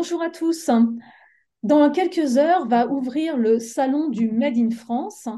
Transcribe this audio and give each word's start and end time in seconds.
bonjour 0.00 0.22
à 0.22 0.30
tous. 0.30 0.70
Dans 1.62 1.90
quelques 1.90 2.38
heures 2.38 2.66
va 2.66 2.86
ouvrir 2.86 3.36
le 3.36 3.58
salon 3.58 4.08
du 4.08 4.30
Made 4.30 4.56
in 4.56 4.70
France. 4.70 5.28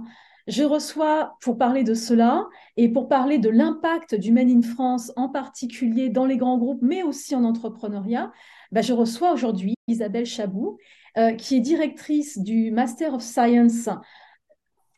Je 0.47 0.63
reçois 0.63 1.37
pour 1.41 1.59
parler 1.59 1.83
de 1.83 1.95
cela 1.95 2.47
et 2.77 2.89
pour 2.89 3.09
parler 3.09 3.39
de 3.39 3.49
l'impact 3.49 4.15
du 4.15 4.31
Made 4.31 4.51
in 4.51 4.63
France, 4.63 5.11
en 5.17 5.29
particulier 5.29 6.11
dans 6.11 6.27
les 6.27 6.37
grands 6.37 6.59
groupes, 6.59 6.79
mais 6.81 7.03
aussi 7.03 7.35
en 7.35 7.43
entrepreneuriat, 7.43 8.31
bah, 8.71 8.83
je 8.83 8.93
reçois 8.93 9.33
aujourd'hui 9.33 9.75
Isabelle 9.89 10.27
Chabou, 10.27 10.79
euh, 11.19 11.33
qui 11.33 11.57
est 11.57 11.61
directrice 11.61 12.39
du 12.39 12.71
Master 12.71 13.15
of 13.15 13.23
Science 13.23 13.89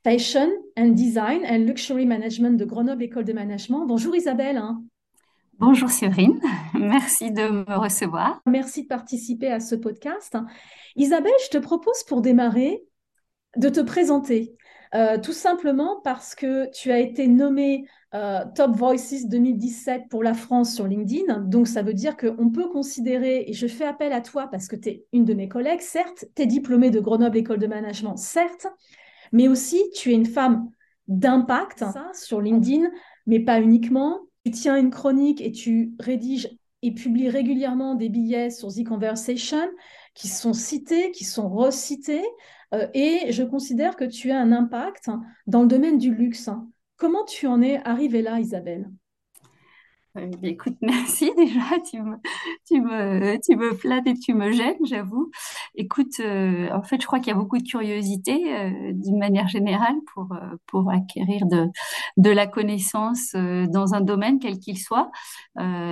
Fashion 0.02 0.51
and 0.77 0.88
Design 0.88 1.41
and 1.49 1.65
Luxury 1.65 2.05
Management 2.05 2.59
de 2.59 2.66
Grenoble 2.66 3.02
École 3.02 3.24
de 3.24 3.33
Management. 3.33 3.87
Bonjour 3.87 4.15
Isabelle. 4.15 4.62
Bonjour 5.61 5.89
Séverine, 5.89 6.41
merci 6.75 7.31
de 7.31 7.49
me 7.49 7.79
recevoir. 7.79 8.41
Merci 8.45 8.83
de 8.83 8.89
participer 8.89 9.53
à 9.53 9.61
ce 9.61 9.77
podcast. 9.77 10.37
Isabelle, 10.97 11.33
je 11.45 11.51
te 11.51 11.59
propose 11.59 12.03
pour 12.03 12.23
démarrer 12.23 12.85
de 13.57 13.69
te 13.69 13.80
présenter, 13.80 14.57
euh, 14.95 15.17
tout 15.19 15.33
simplement 15.33 16.01
parce 16.03 16.35
que 16.35 16.69
tu 16.73 16.91
as 16.91 16.99
été 16.99 17.29
nommée 17.29 17.85
euh, 18.15 18.41
Top 18.57 18.73
Voices 18.73 19.29
2017 19.29 20.09
pour 20.11 20.25
la 20.25 20.35
France 20.35 20.75
sur 20.75 20.89
LinkedIn. 20.89 21.43
Donc 21.43 21.69
ça 21.69 21.83
veut 21.83 21.95
dire 21.95 22.16
qu'on 22.16 22.51
peut 22.51 22.69
considérer, 22.69 23.45
et 23.47 23.52
je 23.52 23.69
fais 23.69 23.85
appel 23.85 24.13
à 24.13 24.21
toi 24.21 24.49
parce 24.51 24.66
que 24.66 24.77
tu 24.77 24.89
es 24.89 25.05
une 25.13 25.25
de 25.25 25.35
mes 25.35 25.49
collègues, 25.49 25.83
certes, 25.83 26.25
tu 26.35 26.43
es 26.43 26.47
diplômée 26.47 26.91
de 26.91 26.99
Grenoble 26.99 27.37
École 27.39 27.59
de 27.59 27.69
Management, 27.69 28.16
certes, 28.16 28.66
mais 29.30 29.47
aussi 29.47 29.80
tu 29.95 30.11
es 30.11 30.15
une 30.15 30.27
femme 30.27 30.68
d'impact 31.07 31.85
sur 32.13 32.41
LinkedIn, 32.41 32.91
mais 33.27 33.39
pas 33.39 33.61
uniquement 33.61 34.21
tiens 34.50 34.76
une 34.76 34.90
chronique 34.90 35.40
et 35.40 35.52
tu 35.52 35.95
rédiges 35.98 36.48
et 36.82 36.92
publies 36.92 37.30
régulièrement 37.30 37.95
des 37.95 38.10
billets 38.10 38.50
sur 38.50 38.68
The 38.68 38.84
Conversation 38.84 39.66
qui 40.14 40.28
sont 40.28 40.52
cités, 40.52 41.10
qui 41.12 41.24
sont 41.24 41.48
recités, 41.48 42.23
euh, 42.74 42.87
et 42.95 43.32
je 43.32 43.42
considère 43.42 43.96
que 43.96 44.04
tu 44.04 44.30
as 44.30 44.38
un 44.38 44.52
impact 44.52 45.10
dans 45.46 45.62
le 45.62 45.68
domaine 45.68 45.98
du 45.98 46.15
luxe. 46.15 46.50
Comment 46.96 47.24
tu 47.24 47.46
en 47.46 47.62
es 47.62 47.80
arrivée 47.84 48.22
là, 48.22 48.38
Isabelle? 48.38 48.90
Écoute, 50.43 50.76
merci 50.82 51.30
déjà, 51.37 51.60
tu 51.90 52.01
me, 52.01 52.16
tu 52.66 52.80
me, 52.80 53.38
tu 53.45 53.57
me 53.57 53.74
flattes 53.74 54.07
et 54.07 54.15
tu 54.15 54.34
me 54.34 54.52
gênes, 54.52 54.76
j'avoue. 54.84 55.30
Écoute, 55.74 56.21
euh, 56.21 56.71
en 56.73 56.82
fait, 56.82 57.01
je 57.01 57.06
crois 57.06 57.18
qu'il 57.18 57.29
y 57.29 57.37
a 57.37 57.38
beaucoup 57.38 57.59
de 57.59 57.62
curiosité 57.62 58.54
euh, 58.54 58.93
d'une 58.93 59.18
manière 59.18 59.48
générale 59.48 59.96
pour, 60.12 60.29
pour 60.66 60.90
acquérir 60.90 61.46
de, 61.46 61.66
de 62.16 62.30
la 62.30 62.46
connaissance 62.46 63.34
dans 63.34 63.95
un 63.95 64.00
domaine, 64.00 64.38
quel 64.38 64.59
qu'il 64.59 64.78
soit. 64.78 65.10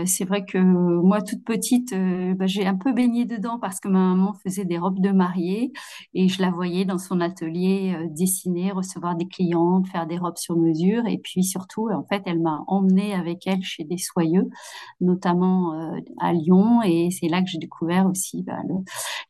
c'est 0.06 0.24
vrai 0.24 0.44
que 0.44 0.58
moi, 0.58 1.22
toute 1.22 1.44
petite, 1.44 1.94
bah, 2.36 2.46
j'ai 2.46 2.66
un 2.66 2.76
peu 2.76 2.92
baigné 2.92 3.24
dedans 3.24 3.58
parce 3.58 3.80
que 3.80 3.88
ma 3.88 3.98
maman 3.98 4.34
faisait 4.34 4.64
des 4.64 4.78
robes 4.78 5.00
de 5.00 5.10
mariée 5.10 5.72
et 6.14 6.28
je 6.28 6.40
la 6.40 6.50
voyais 6.50 6.84
dans 6.84 6.98
son 6.98 7.20
atelier 7.20 7.96
dessiner, 8.10 8.72
recevoir 8.72 9.16
des 9.16 9.26
clientes, 9.26 9.88
faire 9.88 10.06
des 10.06 10.18
robes 10.18 10.38
sur 10.38 10.56
mesure. 10.56 11.06
Et 11.06 11.18
puis 11.18 11.44
surtout, 11.44 11.90
en 11.90 12.04
fait, 12.04 12.22
elle 12.26 12.40
m'a 12.40 12.62
emmenée 12.66 13.14
avec 13.14 13.46
elle 13.46 13.62
chez 13.62 13.84
des 13.84 13.98
notamment 15.00 15.74
euh, 15.74 16.00
à 16.20 16.32
Lyon. 16.32 16.82
Et 16.82 17.10
c'est 17.10 17.28
là 17.28 17.42
que 17.42 17.48
j'ai 17.48 17.58
découvert 17.58 18.06
aussi 18.06 18.42
bah, 18.42 18.58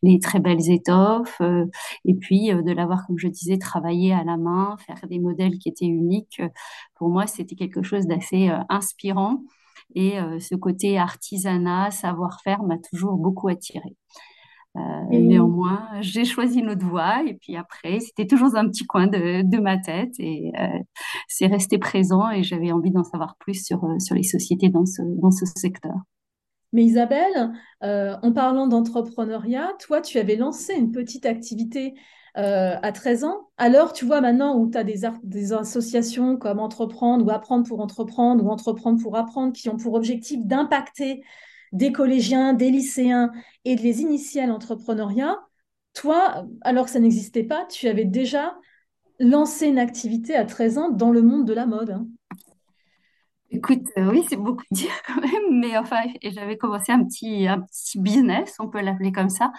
les 0.02 0.18
très 0.18 0.40
belles 0.40 0.70
étoffes. 0.70 1.40
Euh, 1.40 1.66
et 2.04 2.14
puis 2.14 2.52
euh, 2.52 2.62
de 2.62 2.72
l'avoir, 2.72 3.06
comme 3.06 3.18
je 3.18 3.28
disais, 3.28 3.58
travaillé 3.58 4.12
à 4.12 4.24
la 4.24 4.36
main, 4.36 4.76
faire 4.86 5.00
des 5.08 5.18
modèles 5.18 5.58
qui 5.58 5.68
étaient 5.68 5.86
uniques. 5.86 6.42
Pour 6.94 7.08
moi, 7.08 7.26
c'était 7.26 7.56
quelque 7.56 7.82
chose 7.82 8.06
d'assez 8.06 8.50
inspirant. 8.68 9.42
Et 9.94 10.16
ce 10.38 10.54
côté 10.54 10.98
artisanat, 10.98 11.90
savoir-faire 11.90 12.62
m'a 12.62 12.78
toujours 12.78 13.18
beaucoup 13.18 13.48
attiré. 13.48 13.96
Euh, 14.76 14.80
néanmoins, 15.10 15.86
j'ai 16.00 16.24
choisi 16.24 16.60
une 16.60 16.70
autre 16.70 16.86
voie 16.86 17.22
et 17.26 17.34
puis 17.34 17.56
après, 17.56 18.00
c'était 18.00 18.26
toujours 18.26 18.56
un 18.56 18.66
petit 18.68 18.86
coin 18.86 19.06
de, 19.06 19.42
de 19.42 19.58
ma 19.58 19.76
tête 19.76 20.14
et 20.18 20.50
euh, 20.58 20.78
c'est 21.28 21.46
resté 21.46 21.76
présent 21.76 22.30
et 22.30 22.42
j'avais 22.42 22.72
envie 22.72 22.90
d'en 22.90 23.04
savoir 23.04 23.36
plus 23.36 23.66
sur, 23.66 23.84
euh, 23.84 23.98
sur 23.98 24.14
les 24.14 24.22
sociétés 24.22 24.70
dans 24.70 24.86
ce, 24.86 25.02
dans 25.02 25.30
ce 25.30 25.44
secteur. 25.44 25.94
Mais 26.72 26.84
Isabelle, 26.84 27.52
en 27.82 28.32
parlant 28.32 28.66
d'entrepreneuriat, 28.66 29.72
toi, 29.78 30.00
tu 30.00 30.18
avais 30.18 30.36
lancé 30.36 30.72
une 30.72 30.90
petite 30.90 31.26
activité 31.26 31.92
à 32.34 32.92
13 32.92 33.24
ans. 33.24 33.50
Alors, 33.58 33.92
tu 33.92 34.06
vois, 34.06 34.22
maintenant 34.22 34.56
où 34.56 34.70
tu 34.70 34.78
as 34.78 34.82
des, 34.82 35.00
des, 35.22 35.52
associations 35.52 36.38
comme 36.38 36.60
Entreprendre 36.60 37.26
ou 37.26 37.30
Apprendre 37.30 37.68
pour 37.68 37.80
Entreprendre 37.80 38.42
ou 38.42 38.48
Entreprendre 38.48 39.02
pour 39.02 39.18
Apprendre 39.18 39.52
qui 39.52 39.68
ont 39.68 39.76
pour 39.76 39.92
objectif 39.92 40.46
d'impacter 40.46 41.22
des 41.72 41.92
collégiens, 41.92 42.52
des 42.52 42.70
lycéens 42.70 43.32
et 43.64 43.76
de 43.76 43.82
les 43.82 44.00
initier 44.00 44.42
toi, 45.94 46.46
alors 46.62 46.86
que 46.86 46.90
ça 46.90 47.00
n'existait 47.00 47.44
pas, 47.44 47.66
tu 47.66 47.88
avais 47.88 48.04
déjà 48.04 48.56
lancé 49.18 49.66
une 49.66 49.78
activité 49.78 50.34
à 50.34 50.44
13 50.44 50.78
ans 50.78 50.90
dans 50.90 51.10
le 51.10 51.22
monde 51.22 51.46
de 51.46 51.52
la 51.52 51.66
mode. 51.66 51.90
Hein. 51.90 52.06
Écoute, 53.54 53.86
euh, 53.98 54.10
oui, 54.10 54.24
c'est 54.28 54.36
beaucoup 54.36 54.64
dire 54.70 54.90
mais 55.52 55.76
enfin, 55.76 56.02
j'avais 56.22 56.56
commencé 56.56 56.90
un 56.92 57.04
petit, 57.04 57.46
un 57.46 57.60
petit 57.60 58.00
business, 58.00 58.56
on 58.58 58.68
peut 58.68 58.80
l'appeler 58.80 59.12
comme 59.12 59.28
ça, 59.28 59.52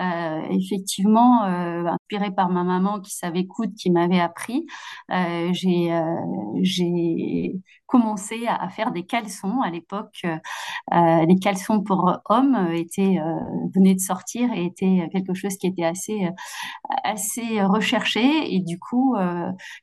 euh, 0.00 0.42
effectivement, 0.50 1.44
euh, 1.44 1.86
inspiré 1.86 2.30
par 2.30 2.50
ma 2.50 2.62
maman 2.64 3.00
qui 3.00 3.14
savait 3.14 3.46
coudre, 3.46 3.72
qui 3.76 3.90
m'avait 3.90 4.20
appris, 4.20 4.66
euh, 5.10 5.48
j'ai 5.52 5.92
euh, 5.92 6.14
j'ai 6.62 7.54
commencé 7.86 8.46
à, 8.46 8.68
faire 8.68 8.92
des 8.92 9.04
caleçons 9.04 9.62
à 9.62 9.70
l'époque. 9.70 10.22
les 10.92 11.38
caleçons 11.40 11.82
pour 11.82 12.18
hommes 12.28 12.68
étaient 12.74 13.16
venaient 13.74 13.94
de 13.94 14.00
sortir 14.00 14.52
et 14.52 14.66
étaient 14.66 15.08
quelque 15.10 15.32
chose 15.32 15.56
qui 15.56 15.66
était 15.68 15.84
assez 15.84 16.28
assez 17.04 17.62
recherché 17.62 18.54
et 18.54 18.60
du 18.60 18.78
coup, 18.78 19.16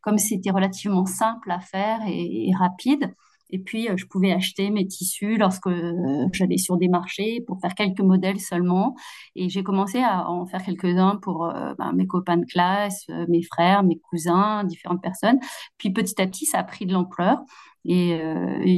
comme 0.02 0.20
c'était 0.20 0.52
relativement 0.52 1.06
simple 1.08 1.50
à 1.50 1.60
faire 1.60 2.00
et 2.08 2.52
rapide. 2.60 3.16
Et 3.50 3.60
puis, 3.60 3.90
euh, 3.90 3.98
je 3.98 4.06
pouvais 4.06 4.32
acheter 4.32 4.70
mes 4.70 4.88
tissus 4.88 5.38
lorsque 5.38 5.68
euh, 5.68 6.28
j'allais 6.34 6.58
sur 6.58 6.78
des 6.78 6.88
marchés 6.88 7.42
pour 7.46 7.60
faire 7.62 7.76
quelques 7.76 8.02
modèles 8.02 8.40
seulement. 8.40 8.96
Et 9.36 9.50
j'ai 9.50 9.64
commencé 9.64 10.00
à 10.00 10.30
en 10.30 10.46
faire 10.46 10.64
quelques-uns 10.64 11.18
pour 11.18 11.46
euh, 11.46 11.74
ben, 11.78 11.94
mes 11.94 12.08
copains 12.08 12.38
de 12.38 12.46
classe, 12.46 13.08
mes 13.30 13.44
frères, 13.44 13.84
mes 13.84 14.00
cousins, 14.00 14.64
différentes 14.64 15.02
personnes. 15.02 15.40
Puis 15.78 15.92
petit 15.92 16.20
à 16.22 16.28
petit, 16.28 16.46
ça 16.46 16.60
a 16.60 16.64
pris 16.64 16.86
de 16.86 16.94
l'ampleur. 16.94 17.40
Et, 17.88 18.20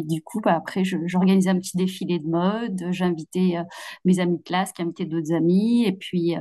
du 0.05 0.22
coup, 0.22 0.41
bah, 0.41 0.55
après, 0.57 0.84
j'organisais 0.84 1.49
un 1.49 1.57
petit 1.57 1.78
défilé 1.78 2.19
de 2.19 2.28
mode. 2.28 2.88
J'invitais 2.91 3.55
mes 4.03 4.19
amis 4.19 4.39
de 4.39 4.44
classe 4.44 4.73
qui 4.73 4.81
invitaient 4.81 5.05
d'autres 5.05 5.31
amis. 5.31 5.85
Et 5.85 5.94
puis, 5.94 6.35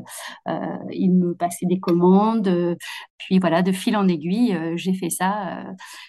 ils 0.91 1.13
me 1.13 1.33
passaient 1.37 1.67
des 1.67 1.79
commandes. 1.79 2.77
Puis 3.19 3.39
voilà, 3.39 3.63
de 3.63 3.73
fil 3.73 3.97
en 3.97 4.09
aiguille, 4.09 4.57
j'ai 4.77 4.95
fait 4.95 5.11
ça 5.11 5.65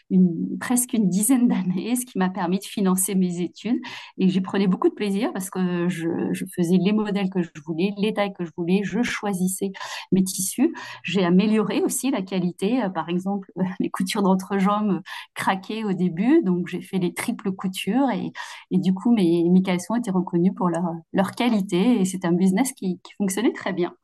une, 0.10 0.58
presque 0.60 0.94
une 0.94 1.10
dizaine 1.10 1.48
d'années, 1.50 1.96
ce 1.96 2.06
qui 2.06 2.18
m'a 2.18 2.30
permis 2.30 2.60
de 2.60 2.66
financer 2.66 3.16
mes 3.16 3.42
études. 3.42 3.80
Et 4.18 4.30
j'y 4.30 4.42
prenais 4.42 4.68
beaucoup 4.68 4.90
de 4.90 4.94
plaisir 4.94 5.32
parce 5.34 5.50
que 5.50 5.88
je, 5.90 6.10
je, 6.32 6.46
faisais 6.56 6.78
les 6.78 6.94
modèles 6.94 7.30
que 7.30 7.42
je 7.42 7.50
voulais, 7.66 7.94
les 7.98 8.14
tailles 8.14 8.34
que 8.34 8.46
je 8.46 8.52
voulais. 8.58 8.82
Je 8.84 9.02
choisissais 9.04 9.72
mes 10.12 10.24
tissus. 10.24 10.74
J'ai 11.04 11.24
amélioré 11.24 11.82
aussi 11.82 12.12
la 12.12 12.22
qualité. 12.22 12.82
Par 12.94 13.10
exemple, 13.10 13.52
les 13.80 13.90
coutures 13.90 14.22
d'entrejambe 14.22 15.02
craquaient 15.34 15.84
au 15.84 15.94
début 15.94 16.28
donc 16.44 16.68
j'ai 16.68 16.82
fait 16.82 16.98
les 16.98 17.14
triples 17.14 17.52
coutures 17.52 18.10
et, 18.12 18.32
du 18.78 18.94
coup 18.94 19.14
mes, 19.14 19.44
mes 19.50 19.60
étaient 19.60 20.12
reconnus 20.12 20.54
pour 20.56 20.70
leur, 20.70 20.84
leur 21.14 21.32
qualité 21.32 22.00
et 22.02 22.06
c'est 22.06 22.26
un 22.26 22.32
business 22.34 22.72
qui, 22.74 23.00
fonctionnait 23.18 23.54
très 23.54 23.74
bien. 23.74 23.96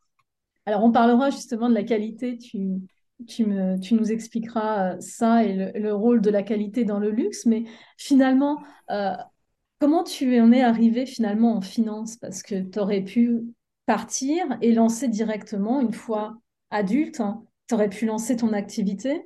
Alors 0.66 0.84
on 0.84 0.92
parlera 0.92 1.30
justement 1.30 1.70
de 1.70 1.74
la 1.74 1.84
qualité, 1.84 2.38
tu, 2.38 3.46
nous 3.46 4.12
expliqueras 4.12 4.94
euh, 4.94 5.00
ça 5.00 5.44
et 5.44 5.54
le, 5.80 5.94
rôle 5.94 6.22
de 6.22 6.30
la 6.30 6.44
qualité 6.44 6.86
dans 6.86 7.00
le 7.00 7.10
luxe, 7.10 7.46
mais 7.46 7.66
finalement, 7.98 8.62
euh, 8.90 9.14
comment 9.80 10.04
tu 10.04 10.40
en 10.40 10.52
es 10.52 10.62
arrivé 10.62 11.06
finalement 11.06 11.56
en 11.56 11.62
finance? 11.62 12.18
Parce 12.18 12.44
que 12.44 12.62
tu 12.62 12.80
aurais 12.80 13.02
pu 13.02 13.44
partir 13.86 14.46
et 14.62 14.72
lancer 14.72 15.08
directement 15.08 15.82
une 15.82 15.94
fois 15.94 16.38
adulte, 16.72 17.20
hein. 17.20 17.44
tu 17.68 17.76
aurais 17.76 17.90
pu 17.90 18.06
lancer 18.06 18.38
ton 18.38 18.54
activité 18.54 19.26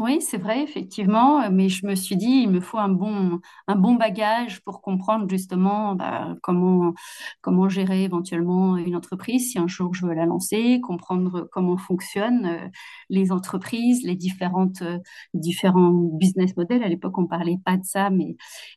oui, 0.00 0.20
c'est 0.22 0.38
vrai, 0.38 0.62
effectivement, 0.62 1.42
euh, 1.42 1.50
mais 1.52 1.68
je 1.68 1.86
me 1.86 1.94
suis 1.94 2.16
dit, 2.16 2.26
il 2.44 2.50
me 2.50 2.60
faut 2.60 2.78
un 2.78 2.88
bon, 2.88 3.38
un 3.68 3.76
bon 3.76 3.94
bagage 3.96 4.60
pour 4.62 4.80
comprendre 4.80 5.28
justement 5.28 5.94
bah, 5.94 6.36
comment, 6.42 6.94
comment 7.42 7.68
gérer 7.68 8.04
éventuellement 8.04 8.78
une 8.78 8.96
entreprise 8.96 9.52
si 9.52 9.58
un 9.58 9.68
jour 9.68 9.94
je 9.94 10.06
veux 10.06 10.14
la 10.14 10.24
lancer, 10.24 10.80
comprendre 10.80 11.48
comment 11.52 11.76
fonctionnent 11.76 12.46
euh, 12.46 12.68
les 13.10 13.30
entreprises, 13.30 14.02
les 14.02 14.16
différentes, 14.16 14.80
euh, 14.82 14.98
différents 15.34 15.92
business 15.92 16.56
models. 16.56 16.82
À 16.82 16.88
l'époque, 16.88 17.18
on 17.18 17.26
parlait 17.26 17.58
pas 17.64 17.76
de 17.76 17.84
ça, 17.84 18.08
mais 18.10 18.36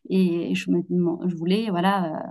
et 0.09 0.53
je 0.55 0.69
voulais 1.37 1.69
voilà 1.69 2.21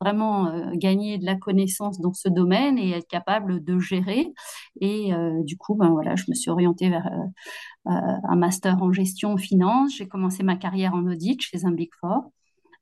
vraiment 0.00 0.72
gagner 0.74 1.18
de 1.18 1.26
la 1.26 1.36
connaissance 1.36 2.00
dans 2.00 2.12
ce 2.12 2.28
domaine 2.28 2.78
et 2.78 2.90
être 2.90 3.08
capable 3.08 3.62
de 3.62 3.78
gérer. 3.78 4.32
Et 4.80 5.12
du 5.44 5.56
coup, 5.56 5.74
ben 5.74 5.90
voilà, 5.90 6.16
je 6.16 6.24
me 6.28 6.34
suis 6.34 6.50
orientée 6.50 6.88
vers 6.88 7.06
euh, 7.86 7.90
un 8.28 8.36
master 8.36 8.82
en 8.82 8.92
gestion 8.92 9.36
finance. 9.36 9.94
J'ai 9.96 10.08
commencé 10.08 10.42
ma 10.42 10.56
carrière 10.56 10.94
en 10.94 11.06
audit 11.06 11.40
chez 11.40 11.64
un 11.64 11.72
Big 11.72 11.90
Four. 12.00 12.30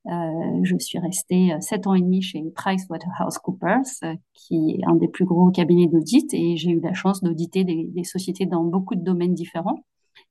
je 0.06 0.76
suis 0.78 0.98
restée 0.98 1.54
sept 1.60 1.86
ans 1.86 1.94
et 1.94 2.00
demi 2.00 2.22
chez 2.22 2.42
PricewaterhouseCoopers, 2.54 4.16
qui 4.34 4.78
est 4.80 4.84
un 4.86 4.94
des 4.94 5.08
plus 5.08 5.24
gros 5.24 5.50
cabinets 5.50 5.88
d'audit, 5.88 6.32
et 6.34 6.56
j'ai 6.56 6.70
eu 6.70 6.80
la 6.80 6.94
chance 6.94 7.22
d'auditer 7.22 7.64
des, 7.64 8.04
sociétés 8.04 8.46
dans 8.46 8.64
beaucoup 8.64 8.94
de 8.94 9.02
domaines 9.02 9.34
différents 9.34 9.84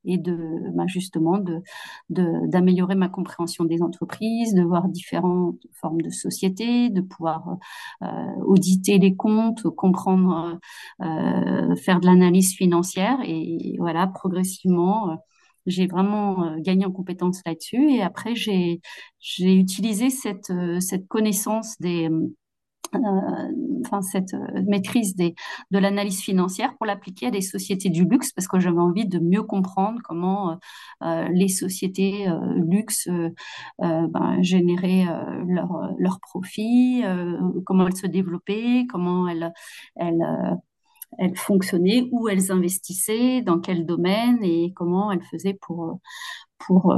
et 0.06 0.18
de 0.18 0.38
bah, 0.74 0.86
justement 0.88 1.38
de 1.38 1.62
d'améliorer 2.10 2.96
ma 2.96 3.10
compréhension 3.10 3.66
des 3.66 3.82
entreprises, 3.82 4.54
de 4.54 4.64
voir 4.64 4.88
différentes 4.90 5.60
formes 5.74 6.02
de 6.02 6.10
sociétés, 6.10 6.90
de 6.90 7.02
pouvoir 7.02 7.58
euh, 8.04 8.08
auditer 8.46 8.98
les 8.98 9.16
comptes, 9.16 9.64
comprendre, 9.70 10.60
euh, 11.02 11.76
faire 11.76 12.00
de 12.00 12.06
l'analyse 12.06 12.56
financière 12.56 13.20
et 13.24 13.76
voilà 13.80 14.08
progressivement. 14.08 15.12
Euh, 15.12 15.16
j'ai 15.66 15.88
vraiment 15.88 16.56
gagné 16.60 16.86
en 16.86 16.92
compétences 16.92 17.42
là-dessus 17.46 17.92
et 17.92 18.02
après 18.02 18.36
j'ai 18.36 18.80
utilisé 19.40 20.10
cette 20.10 20.54
cette 20.80 21.10
connaissance 21.10 21.78
des 21.82 22.10
enfin 22.94 24.02
cette 24.02 24.34
euh, 24.34 24.64
maîtrise 24.68 25.16
de 25.16 25.34
l'analyse 25.72 26.22
financière 26.22 26.76
pour 26.78 26.86
l'appliquer 26.86 27.28
à 27.28 27.32
des 27.32 27.42
sociétés 27.42 27.90
du 27.90 28.06
luxe 28.06 28.32
parce 28.32 28.48
que 28.48 28.60
j'avais 28.60 28.80
envie 28.80 29.08
de 29.08 29.20
mieux 29.20 29.44
comprendre 29.44 30.02
comment 30.04 30.58
euh, 31.04 31.28
les 31.30 31.48
sociétés 31.48 32.28
luxe 32.56 33.10
ben, 33.80 34.42
généraient 34.42 35.06
leurs 35.48 35.94
leur 35.98 36.20
profits, 36.20 37.04
comment 37.66 37.88
elles 37.88 37.96
se 37.96 38.08
développaient, 38.08 38.86
comment 38.90 39.28
elles, 39.28 39.54
elles 39.96 40.26
elles 41.18 41.38
fonctionnaient, 41.38 42.08
où 42.12 42.28
elles 42.28 42.52
investissaient, 42.52 43.42
dans 43.42 43.60
quel 43.60 43.86
domaine 43.86 44.40
et 44.44 44.74
comment 44.76 45.12
elles 45.12 45.24
faisaient 45.24 45.58
pour, 45.62 46.00
pour 46.58 46.94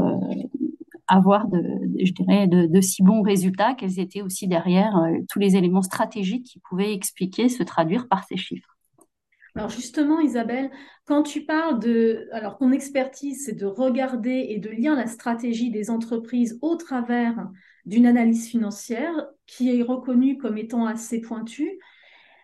avoir 1.10 1.48
de, 1.48 1.62
je 2.04 2.14
dirais, 2.14 2.48
de, 2.48 2.82
si 2.82 3.04
bons 3.04 3.22
résultats 3.22 3.74
qu'elles 3.74 4.00
étaient 4.00 4.22
aussi 4.22 4.48
derrière 4.48 4.96
euh, 4.96 5.18
tous 5.28 5.40
les 5.40 5.56
éléments 5.56 5.82
stratégiques 5.82 6.46
qui 6.46 6.60
pouvaient 6.60 6.94
expliquer, 6.94 7.50
se 7.50 7.64
traduire 7.64 8.08
par 8.08 8.24
ces 8.26 8.38
chiffres. 8.38 8.78
Alors 9.56 9.70
justement, 9.70 10.20
Isabelle, 10.20 10.70
quand 11.06 11.24
tu 11.24 11.44
parles 11.46 11.80
de... 11.80 12.30
Alors 12.32 12.58
ton 12.58 12.72
expertise, 12.72 13.46
c'est 13.46 13.56
de 13.56 13.66
regarder 13.66 14.46
et 14.50 14.60
de 14.60 14.70
lire 14.70 14.96
la 14.96 15.08
stratégie 15.08 15.72
des 15.72 15.90
entreprises 15.90 16.60
au 16.62 16.76
travers 16.76 17.50
d'une 17.86 18.06
analyse 18.06 18.48
financière 18.48 19.14
qui 19.48 19.76
est 19.76 19.82
reconnue 19.82 20.38
comme 20.38 20.58
étant 20.58 20.86
assez 20.86 21.20
pointue. 21.20 21.80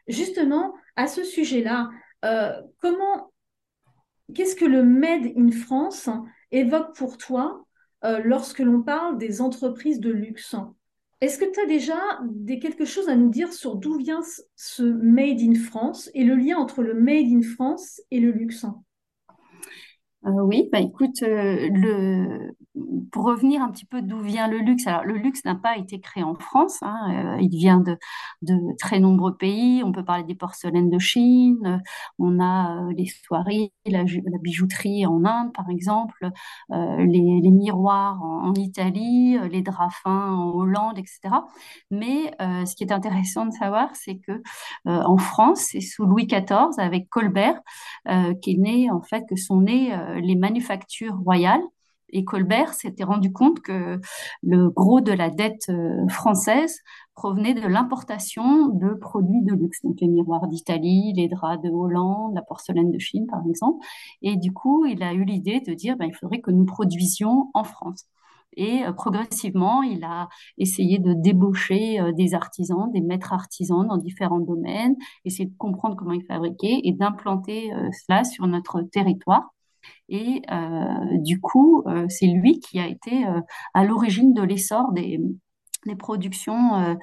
Justement, 0.07 0.73
à 0.95 1.07
ce 1.07 1.23
sujet-là, 1.23 1.89
euh, 2.25 2.59
comment... 2.81 3.31
Qu'est-ce 4.33 4.55
que 4.55 4.65
le 4.65 4.81
Made 4.81 5.31
in 5.37 5.51
France 5.51 6.09
évoque 6.51 6.95
pour 6.95 7.17
toi 7.17 7.64
euh, 8.05 8.21
lorsque 8.23 8.59
l'on 8.59 8.81
parle 8.81 9.17
des 9.17 9.41
entreprises 9.41 9.99
de 9.99 10.11
luxe. 10.11 10.55
Est-ce 11.21 11.39
que 11.39 11.51
tu 11.51 11.59
as 11.59 11.65
déjà 11.65 11.97
des, 12.23 12.59
quelque 12.59 12.85
chose 12.85 13.09
à 13.09 13.15
nous 13.15 13.29
dire 13.29 13.51
sur 13.51 13.75
d'où 13.75 13.97
vient 13.97 14.21
ce 14.55 14.83
Made 14.83 15.41
in 15.41 15.55
France 15.55 16.09
et 16.13 16.23
le 16.23 16.35
lien 16.35 16.57
entre 16.57 16.83
le 16.83 16.93
Made 16.93 17.27
in 17.27 17.41
France 17.41 18.01
et 18.11 18.19
le 18.19 18.31
luxe? 18.31 18.65
Euh, 20.27 20.41
oui, 20.41 20.69
bah 20.71 20.79
écoute, 20.79 21.21
euh, 21.21 21.69
le, 21.71 22.55
pour 23.11 23.25
revenir 23.25 23.61
un 23.61 23.69
petit 23.69 23.85
peu 23.85 24.01
d'où 24.01 24.19
vient 24.19 24.47
le 24.47 24.57
luxe, 24.57 24.87
alors 24.87 25.03
le 25.03 25.15
luxe 25.17 25.45
n'a 25.45 25.53
pas 25.53 25.77
été 25.77 25.99
créé 25.99 26.23
en 26.23 26.33
France, 26.33 26.79
hein, 26.81 27.35
euh, 27.37 27.41
il 27.41 27.55
vient 27.55 27.79
de, 27.79 27.97
très 28.79 28.99
nombreux 28.99 29.37
pays. 29.37 29.83
On 29.83 29.91
peut 29.91 30.03
parler 30.03 30.23
des 30.23 30.33
porcelaines 30.33 30.89
de 30.89 30.97
Chine, 30.97 31.83
on 32.17 32.39
a 32.39 32.89
les 32.97 33.05
soirées, 33.05 33.71
la, 33.85 34.03
bijouterie 34.41 35.05
en 35.05 35.23
Inde 35.25 35.53
par 35.53 35.69
exemple, 35.69 36.29
les, 36.69 37.51
miroirs 37.51 38.21
en, 38.23 38.53
Italie, 38.55 39.37
les 39.51 39.61
draps 39.61 39.95
fins 40.03 40.31
en 40.33 40.51
Hollande, 40.51 40.97
etc. 40.97 41.35
Mais 41.91 42.31
ce 42.39 42.75
qui 42.75 42.83
est 42.83 42.91
intéressant 42.91 43.45
de 43.45 43.51
savoir, 43.51 43.89
c'est 43.95 44.17
que 44.17 44.41
en 44.85 45.17
France, 45.17 45.67
c'est 45.71 45.81
sous 45.81 46.05
Louis 46.05 46.25
XIV 46.25 46.77
avec 46.77 47.09
Colbert 47.09 47.59
qui 48.41 48.55
en 48.91 49.01
fait 49.01 49.23
que 49.29 49.35
sont 49.35 49.61
nés 49.61 49.93
les 50.19 50.35
manufactures 50.35 51.17
royales. 51.23 51.63
Et 52.09 52.23
Colbert 52.23 52.73
s'était 52.73 53.03
rendu 53.03 53.31
compte 53.31 53.61
que 53.61 53.99
le 54.43 54.69
gros 54.69 55.01
de 55.01 55.11
la 55.11 55.29
dette 55.29 55.69
euh, 55.69 56.07
française 56.07 56.79
provenait 57.15 57.53
de 57.53 57.67
l'importation 57.67 58.67
de 58.67 58.93
produits 58.93 59.41
de 59.41 59.53
luxe, 59.53 59.81
donc 59.83 59.99
les 60.01 60.07
miroirs 60.07 60.47
d'Italie, 60.47 61.13
les 61.15 61.27
draps 61.27 61.61
de 61.63 61.69
Hollande, 61.69 62.35
la 62.35 62.41
porcelaine 62.41 62.91
de 62.91 62.99
Chine, 62.99 63.25
par 63.27 63.41
exemple. 63.47 63.85
Et 64.21 64.35
du 64.37 64.53
coup, 64.53 64.85
il 64.85 65.01
a 65.03 65.13
eu 65.13 65.23
l'idée 65.23 65.61
de 65.61 65.73
dire, 65.73 65.97
ben, 65.97 66.05
il 66.05 66.15
faudrait 66.15 66.41
que 66.41 66.51
nous 66.51 66.65
produisions 66.65 67.49
en 67.53 67.63
France. 67.63 68.05
Et 68.55 68.85
euh, 68.85 68.93
progressivement, 68.93 69.81
il 69.81 70.03
a 70.03 70.29
essayé 70.57 70.99
de 70.99 71.13
débaucher 71.13 71.99
euh, 71.99 72.13
des 72.13 72.33
artisans, 72.33 72.89
des 72.93 73.01
maîtres 73.01 73.33
artisans 73.33 73.85
dans 73.87 73.97
différents 73.97 74.39
domaines, 74.39 74.95
essayer 75.25 75.49
de 75.49 75.57
comprendre 75.57 75.95
comment 75.95 76.13
ils 76.13 76.25
fabriquaient 76.25 76.81
et 76.83 76.93
d'implanter 76.93 77.71
cela 77.91 78.23
sur 78.23 78.47
notre 78.47 78.81
territoire. 78.83 79.54
Et 80.09 80.41
euh, 80.51 81.17
du 81.19 81.39
coup, 81.39 81.83
euh, 81.87 82.05
c'est 82.09 82.27
lui 82.27 82.59
qui 82.59 82.79
a 82.79 82.87
été 82.87 83.25
euh, 83.25 83.41
à 83.73 83.83
l'origine 83.83 84.33
de 84.33 84.41
l'essor 84.41 84.91
des, 84.91 85.19
productions 85.99 86.97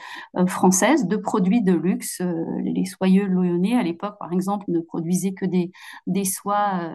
françaises 0.49 1.07
de 1.07 1.17
produits 1.17 1.63
de 1.63 1.73
luxe. 1.73 2.21
les 2.65 2.85
soyeux 2.85 3.27
Loyonnais, 3.27 3.77
à 3.77 3.85
l'époque, 3.85 4.17
par 4.19 4.33
exemple, 4.33 4.65
ne 4.67 4.81
produisaient 4.81 5.35
que 5.35 5.47
des, 5.47 5.71
des 6.09 6.25
soies 6.25 6.91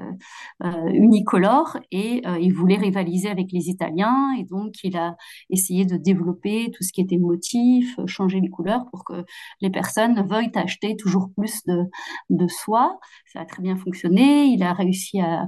unicolores 0.91 1.77
et 1.91 2.23
il 2.41 2.53
voulait 2.53 2.75
rivaliser 2.75 3.29
avec 3.29 3.53
les 3.53 3.69
Italiens. 3.69 4.33
Et 4.37 4.43
donc, 4.43 4.73
il 4.83 4.97
a 4.97 5.15
essayé 5.49 5.85
de 5.85 5.95
développer 5.95 6.71
tout 6.75 6.83
ce 6.83 6.91
qui 6.91 6.99
était 6.99 7.17
motif, 7.17 7.97
changer 8.05 8.41
les 8.41 8.49
couleurs 8.49 8.85
pour 8.91 9.05
que 9.05 9.23
les 9.61 9.69
personnes 9.69 10.27
veuillent 10.27 10.51
acheter 10.55 10.97
toujours 10.97 11.29
plus 11.37 11.63
de, 11.67 11.85
de 12.29 12.47
soie. 12.49 12.99
Ça 13.31 13.39
a 13.39 13.45
très 13.45 13.63
bien 13.63 13.77
fonctionné. 13.77 14.47
Il 14.47 14.61
a 14.61 14.73
réussi 14.73 15.21
à 15.21 15.45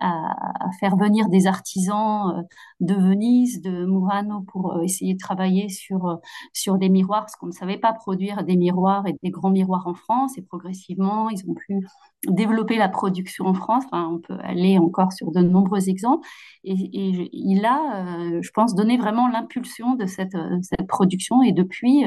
à, 0.00 0.70
faire 0.78 0.96
venir 0.96 1.28
des 1.28 1.46
artisans 1.46 2.38
euh, 2.38 2.42
de 2.80 2.94
Venise, 2.94 3.60
de 3.60 3.84
Murano, 3.84 4.40
pour 4.52 4.72
euh, 4.72 4.82
essayer 4.82 5.14
de 5.14 5.18
travailler 5.18 5.68
sur, 5.68 6.06
euh, 6.06 6.16
sur 6.52 6.78
des 6.78 6.88
miroirs, 6.88 7.20
parce 7.20 7.36
qu'on 7.36 7.46
ne 7.46 7.52
savait 7.52 7.76
pas 7.76 7.92
produire 7.92 8.42
des 8.44 8.56
miroirs 8.56 9.06
et 9.06 9.14
des 9.22 9.30
grands 9.30 9.50
miroirs 9.50 9.86
en 9.86 9.94
France. 9.94 10.38
Et 10.38 10.42
progressivement, 10.42 11.28
ils 11.28 11.48
ont 11.48 11.54
pu 11.54 11.86
développer 12.26 12.76
la 12.76 12.88
production 12.88 13.46
en 13.46 13.54
France. 13.54 13.84
on 13.92 14.18
peut 14.18 14.38
aller 14.42 14.78
encore 14.78 15.12
sur 15.12 15.30
de 15.30 15.40
nombreux 15.40 15.88
exemples. 15.88 16.26
Et, 16.64 16.76
il 17.32 17.64
a, 17.64 18.40
je 18.40 18.50
pense, 18.50 18.74
donné 18.74 18.98
vraiment 18.98 19.28
l'impulsion 19.28 19.94
de 19.94 20.06
cette, 20.06 20.36
cette, 20.62 20.86
production. 20.86 21.42
Et 21.42 21.52
depuis, 21.52 22.04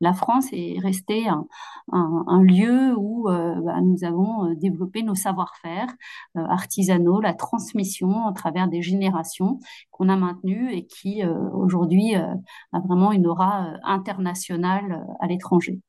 la 0.00 0.12
France 0.14 0.46
est 0.52 0.78
restée 0.80 1.28
un, 1.28 1.46
un, 1.92 2.42
lieu 2.42 2.94
où 2.96 3.24
bah, 3.24 3.80
nous 3.82 4.02
avons 4.04 4.54
développé 4.54 5.02
nos 5.02 5.14
savoir-faire 5.14 5.88
artisanaux, 6.34 7.20
la 7.20 7.34
transmission 7.34 8.26
à 8.26 8.32
travers 8.32 8.68
des 8.68 8.80
générations 8.80 9.60
qu'on 10.00 10.08
a 10.08 10.16
maintenues 10.16 10.72
et 10.72 10.86
qui 10.86 11.22
aujourd'hui 11.52 12.14
a 12.14 12.80
vraiment 12.86 13.12
une 13.12 13.26
aura 13.26 13.74
internationale 13.84 15.06
à 15.20 15.26
l'étranger 15.26 15.80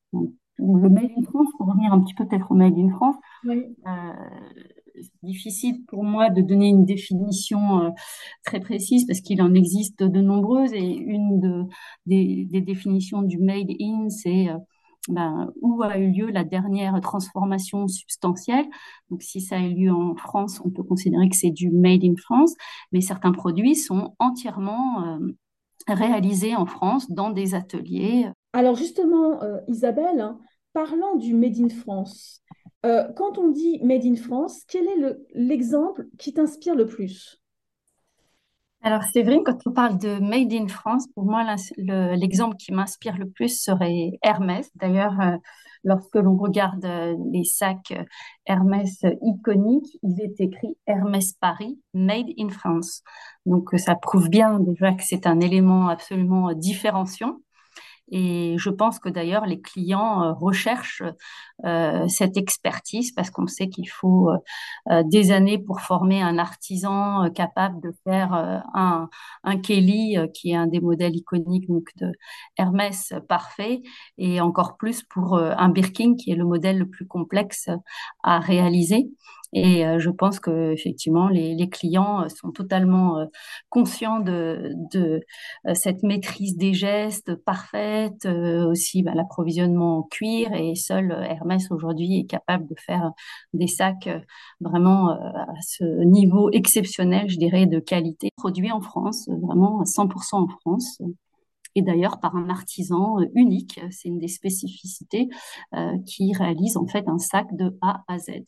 le 0.62 0.90
Made 0.90 1.12
in 1.18 1.24
France, 1.24 1.48
pour 1.58 1.68
revenir 1.68 1.92
un 1.94 2.02
petit 2.02 2.14
peu 2.14 2.28
peut-être 2.28 2.52
au 2.52 2.56
Made 2.56 2.78
in 2.78 2.90
France, 2.90 3.16
oui. 3.46 3.66
euh, 3.88 4.14
c'est 4.96 5.24
difficile 5.24 5.84
pour 5.88 6.04
moi 6.04 6.30
de 6.30 6.42
donner 6.42 6.68
une 6.68 6.86
définition 6.86 7.82
euh, 7.82 7.90
très 8.44 8.60
précise 8.60 9.06
parce 9.06 9.22
qu'il 9.22 9.42
en 9.42 9.54
existe 9.54 10.04
de 10.04 10.22
nombreuses 10.22 10.74
et 10.74 10.86
une 10.86 11.40
de, 11.40 11.64
des, 12.06 12.46
des 12.50 12.62
définitions 12.62 13.22
du 13.22 13.40
Made 13.40 13.72
in, 13.80 14.10
c'est 14.10 14.50
euh, 14.50 14.58
ben, 15.10 15.52
où 15.62 15.82
a 15.84 15.98
eu 15.98 16.12
lieu 16.12 16.30
la 16.30 16.44
dernière 16.44 17.00
transformation 17.02 17.88
substantielle. 17.88 18.66
Donc, 19.10 19.24
si 19.24 19.42
ça 19.42 19.58
a 19.58 19.60
eu 19.60 19.74
lieu 19.74 19.92
en 19.92 20.16
France, 20.16 20.62
on 20.64 20.70
peut 20.70 20.84
considérer 20.84 21.30
que 21.30 21.36
c'est 21.36 21.52
du 21.52 21.72
Made 21.72 22.04
in 22.04 22.16
France, 22.18 22.54
mais 22.92 23.02
certains 23.02 23.32
produits 23.32 23.76
sont 23.76 24.16
entièrement 24.20 25.04
euh, 25.06 25.20
réalisés 25.88 26.56
en 26.56 26.66
France 26.66 27.10
dans 27.10 27.32
des 27.32 27.56
ateliers. 27.56 28.30
Alors 28.54 28.76
justement, 28.76 29.40
Isabelle, 29.68 30.20
hein, 30.20 30.40
parlant 30.74 31.16
du 31.16 31.34
Made 31.34 31.60
in 31.60 31.70
France, 31.70 32.42
euh, 32.86 33.12
quand 33.16 33.38
on 33.38 33.50
dit 33.50 33.80
Made 33.84 34.06
in 34.06 34.16
France, 34.16 34.64
quel 34.68 34.88
est 34.88 35.18
l'exemple 35.36 36.08
qui 36.18 36.34
t'inspire 36.34 36.76
le 36.76 36.88
plus? 36.88 37.41
Alors, 38.84 39.04
vrai, 39.24 39.40
quand 39.46 39.58
on 39.68 39.72
parle 39.72 39.98
de 40.00 40.20
Made 40.20 40.52
in 40.54 40.68
France, 40.68 41.08
pour 41.14 41.26
moi, 41.26 41.44
l'exemple 41.78 42.56
qui 42.58 42.72
m'inspire 42.74 43.18
le 43.18 43.30
plus 43.30 43.62
serait 43.62 44.18
Hermès. 44.24 44.72
D'ailleurs, 44.76 45.20
euh, 45.22 45.38
lorsque 45.84 46.16
l'on 46.16 46.36
regarde 46.36 46.84
euh, 46.86 47.16
les 47.32 47.44
sacs 47.44 47.94
Hermès 48.48 49.04
iconiques, 49.22 49.98
il 50.02 50.20
est 50.22 50.40
écrit 50.42 50.78
Hermès 50.88 51.34
Paris, 51.34 51.80
Made 51.94 52.30
in 52.40 52.50
France. 52.50 53.04
Donc, 53.46 53.70
ça 53.78 53.96
prouve 53.96 54.30
bien 54.30 54.60
déjà 54.60 54.94
que 54.94 55.04
c'est 55.04 55.28
un 55.28 55.40
élément 55.40 55.88
absolument 55.88 56.52
différenciant. 56.54 57.38
Et 58.12 58.56
je 58.58 58.70
pense 58.70 59.00
que 59.00 59.08
d'ailleurs, 59.08 59.46
les 59.46 59.62
clients 59.62 60.24
euh, 60.24 60.34
recherchent 60.34 61.04
euh, 61.66 62.08
cette 62.10 62.36
expertise 62.36 63.14
parce 63.14 63.30
qu'on 63.30 63.48
sait 63.48 63.70
qu'il 63.70 63.90
faut 63.90 64.30
euh, 64.90 65.04
des 65.04 65.32
années 65.32 65.58
pour 65.58 65.80
former 65.80 66.22
un 66.22 66.38
artisan 66.38 67.30
capable 67.32 67.82
de 67.82 67.94
faire 68.04 68.34
un, 68.74 69.10
un 69.44 69.58
Kelly, 69.58 70.18
qui 70.34 70.52
est 70.52 70.56
un 70.56 70.68
des 70.68 70.82
modèles 70.82 71.16
iconiques 71.16 71.68
donc, 71.68 71.90
de 71.98 72.12
Hermès 72.58 73.14
parfait, 73.30 73.82
et 74.18 74.42
encore 74.42 74.78
plus 74.78 75.04
pour 75.04 75.38
un 75.38 75.70
Birkin, 75.70 76.16
qui 76.16 76.32
est 76.32 76.36
le 76.36 76.46
modèle 76.46 76.80
le 76.80 76.90
plus 76.90 77.08
complexe 77.08 77.70
à 78.24 78.40
réaliser. 78.40 79.10
Et 79.54 79.86
euh, 79.86 80.00
je 80.00 80.10
pense 80.10 80.40
que 80.40 80.72
effectivement, 80.72 81.28
les, 81.28 81.56
les, 81.56 81.70
clients 81.70 82.24
euh, 82.24 82.30
sont 82.30 82.52
totalement 82.52 83.20
euh, 83.20 83.26
conscients 83.70 84.20
de, 84.20 84.72
de 84.94 85.22
cette 85.74 86.04
maîtrise 86.04 86.58
des 86.58 86.74
gestes 86.74 87.36
parfaite, 87.36 88.26
aussi 88.26 89.04
bah, 89.04 89.14
l'approvisionnement 89.16 90.00
en 90.00 90.04
cuir. 90.04 90.54
Et 90.54 90.76
seul 90.76 91.12
Hermès 91.12 91.70
aujourd'hui 91.72 92.20
est 92.20 92.26
capable 92.26 92.68
de 92.68 92.76
faire 92.80 93.12
des 93.54 93.68
sacs 93.68 94.10
vraiment 94.60 95.10
à 95.10 95.62
ce 95.62 95.84
niveau 96.04 96.50
exceptionnel, 96.52 97.30
je 97.30 97.38
dirais, 97.38 97.66
de 97.66 97.80
qualité, 97.80 98.30
produit 98.38 98.72
en 98.72 98.82
France, 98.82 99.30
vraiment 99.42 99.82
à 99.82 99.86
100% 99.86 100.36
en 100.36 100.48
France 100.48 101.02
et 101.76 101.82
d'ailleurs 101.82 102.20
par 102.20 102.36
un 102.36 102.50
artisan 102.50 103.18
unique. 103.36 103.80
C'est 103.92 104.10
une 104.10 104.20
des 104.20 104.28
spécificités 104.28 105.30
euh, 105.76 105.98
qui 106.06 106.34
réalise 106.34 106.78
en 106.78 106.88
fait 106.88 107.08
un 107.08 107.18
sac 107.18 107.48
de 107.56 107.78
A 107.82 108.04
à 108.08 108.20
Z 108.20 108.44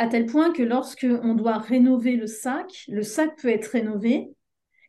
à 0.00 0.06
tel 0.06 0.24
point 0.24 0.50
que 0.50 0.62
lorsque 0.62 1.06
on 1.22 1.34
doit 1.34 1.58
rénover 1.58 2.16
le 2.16 2.26
sac, 2.26 2.86
le 2.88 3.02
sac 3.02 3.36
peut 3.36 3.48
être 3.48 3.66
rénové 3.66 4.30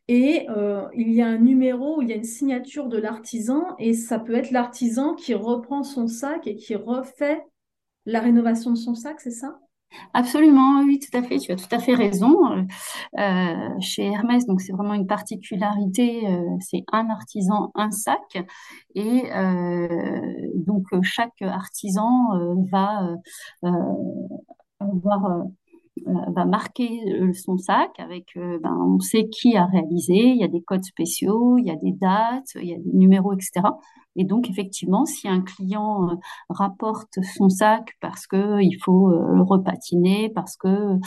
et 0.08 0.46
euh, 0.48 0.88
il 0.94 1.12
y 1.12 1.20
a 1.20 1.26
un 1.26 1.36
numéro, 1.36 2.00
il 2.00 2.08
y 2.08 2.14
a 2.14 2.16
une 2.16 2.24
signature 2.24 2.88
de 2.88 2.96
l'artisan 2.96 3.76
et 3.78 3.92
ça 3.92 4.18
peut 4.18 4.34
être 4.34 4.52
l'artisan 4.52 5.14
qui 5.14 5.34
reprend 5.34 5.82
son 5.82 6.06
sac 6.08 6.46
et 6.46 6.56
qui 6.56 6.74
refait 6.76 7.44
la 8.06 8.20
rénovation 8.20 8.70
de 8.70 8.76
son 8.76 8.94
sac, 8.94 9.20
c'est 9.20 9.32
ça? 9.32 9.58
Absolument, 10.14 10.80
oui, 10.80 10.98
tout 10.98 11.14
à 11.14 11.22
fait. 11.22 11.36
Tu 11.36 11.52
as 11.52 11.56
tout 11.56 11.68
à 11.70 11.78
fait 11.78 11.94
raison. 11.94 12.66
Euh, 13.18 13.68
chez 13.80 14.06
Hermès, 14.06 14.46
donc 14.46 14.62
c'est 14.62 14.72
vraiment 14.72 14.94
une 14.94 15.06
particularité. 15.06 16.26
Euh, 16.26 16.40
c'est 16.60 16.84
un 16.90 17.10
artisan, 17.10 17.70
un 17.74 17.90
sac, 17.90 18.42
et 18.94 19.24
donc 20.54 20.86
chaque 21.02 21.42
artisan 21.42 22.30
va 22.70 23.14
voir 25.02 25.24
euh, 25.26 25.42
euh, 26.08 26.30
va 26.34 26.44
marquer 26.46 27.00
euh, 27.12 27.32
son 27.34 27.58
sac 27.58 27.90
avec, 27.98 28.32
ben, 28.36 28.76
on 28.80 28.98
sait 28.98 29.28
qui 29.28 29.56
a 29.56 29.66
réalisé, 29.66 30.14
il 30.14 30.38
y 30.38 30.44
a 30.44 30.48
des 30.48 30.62
codes 30.62 30.84
spéciaux, 30.84 31.58
il 31.58 31.66
y 31.66 31.70
a 31.70 31.76
des 31.76 31.92
dates, 31.92 32.54
il 32.56 32.68
y 32.68 32.74
a 32.74 32.78
des 32.78 32.92
numéros, 32.92 33.32
etc. 33.34 33.68
Et 34.16 34.24
donc, 34.24 34.50
effectivement, 34.50 35.06
si 35.06 35.28
un 35.28 35.40
client 35.40 36.18
rapporte 36.50 37.18
son 37.36 37.48
sac 37.48 37.96
parce 38.00 38.26
que 38.26 38.60
il 38.62 38.76
faut 38.82 39.08
le 39.10 39.42
repatiner, 39.42 40.30
parce 40.34 40.56
que 40.56 40.98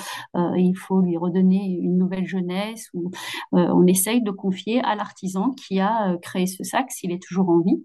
il 0.57 0.73
faut 0.75 1.01
lui 1.01 1.17
redonner 1.17 1.79
une 1.81 1.97
nouvelle 1.97 2.25
jeunesse, 2.25 2.89
ou 2.95 3.11
on 3.51 3.85
essaye 3.85 4.23
de 4.23 4.31
confier 4.31 4.81
à 4.81 4.95
l'artisan 4.95 5.51
qui 5.51 5.79
a 5.79 6.17
créé 6.21 6.47
ce 6.47 6.63
sac, 6.63 6.91
s'il 6.91 7.11
est 7.11 7.21
toujours 7.21 7.49
en 7.49 7.59
vie, 7.59 7.83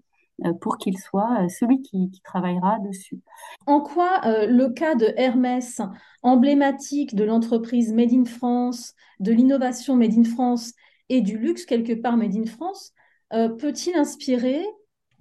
pour 0.59 0.77
qu'il 0.77 0.97
soit 0.97 1.43
euh, 1.43 1.47
celui 1.49 1.81
qui, 1.81 2.09
travaillera 2.23 2.79
dessus. 2.79 3.19
En 3.65 3.81
quoi 3.81 4.21
euh, 4.25 4.47
le 4.47 4.69
cas 4.69 4.95
de 4.95 5.13
Hermès, 5.17 5.81
emblématique 6.21 7.15
de 7.15 7.23
l'entreprise 7.23 7.93
Made 7.93 8.13
in 8.13 8.25
France, 8.25 8.93
de 9.19 9.31
l'innovation 9.31 9.95
Made 9.95 10.17
in 10.17 10.23
France 10.23 10.73
et 11.09 11.21
du 11.21 11.37
luxe 11.37 11.65
quelque 11.65 11.93
part 11.93 12.17
Made 12.17 12.35
in 12.35 12.45
France, 12.45 12.93
peut-il 13.31 13.95
inspirer 13.95 14.61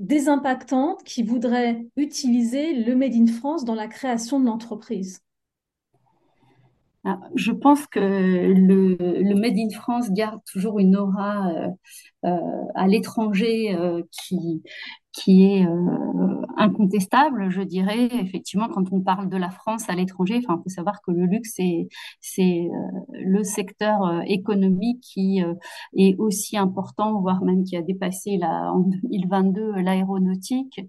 des 0.01 0.29
impactantes 0.29 1.05
qui 1.05 1.23
voudraient 1.23 1.87
utiliser 1.97 2.75
le 2.75 2.97
Made 2.97 3.15
in 3.15 3.27
France 3.27 3.65
dans 3.65 3.77
la 3.77 3.87
création 3.87 4.41
de 4.41 4.47
l'entreprise? 4.47 5.21
Ah, 7.05 7.19
je 7.35 7.51
pense 7.53 7.87
que 7.87 7.99
le, 7.99 8.97
le, 8.99 9.35
Made 9.35 9.57
in 9.57 9.71
France 9.71 10.11
garde 10.11 10.41
toujours 10.45 10.79
une 10.79 10.97
aura 10.97 11.49
euh, 11.49 11.69
euh, 12.27 12.65
à 12.75 12.87
l'étranger 12.89 13.75
euh, 13.75 14.03
qui, 14.11 14.63
qui 15.13 15.45
est 15.45 15.67
euh, 15.67 16.43
incontestable, 16.57 17.51
je 17.51 17.63
dirais. 17.63 18.09
Effectivement, 18.21 18.69
quand 18.69 18.93
on 18.93 19.01
parle 19.01 19.29
de 19.29 19.37
la 19.37 19.51
France 19.51 19.89
à 19.89 19.95
l'étranger, 19.95 20.41
enfin, 20.45 20.59
il 20.59 20.63
faut 20.63 20.75
savoir 20.75 21.03
que 21.03 21.11
le 21.11 21.27
luxe, 21.27 21.53
c'est, 21.57 21.89
c'est 22.21 22.69
le 23.13 23.43
secteur 23.43 24.23
économique 24.27 25.01
qui 25.01 25.43
est 25.97 26.17
aussi 26.19 26.57
important, 26.57 27.21
voire 27.21 27.43
même 27.43 27.65
qui 27.65 27.77
a 27.77 27.83
dépassé 27.83 28.37
la, 28.37 28.73
en 28.73 28.81
2022 28.81 29.81
l'aéronautique. 29.81 30.81